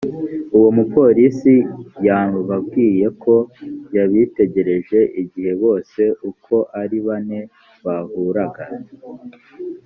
[0.55, 1.55] uwo mupolisi
[2.05, 3.35] yababwiye ko
[3.95, 7.39] yabitegereje igihe bose uko ari bane
[7.85, 8.65] bahuraga